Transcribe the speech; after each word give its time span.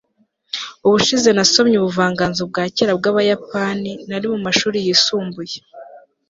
ubushize 0.85 1.29
nasomye 1.33 1.75
ubuvanganzo 1.77 2.41
bwa 2.49 2.63
kera 2.75 2.93
bw'abayapani 2.99 3.91
nari 4.07 4.25
mu 4.33 4.39
mashuri 4.45 4.77
yisumbuye 4.85 5.55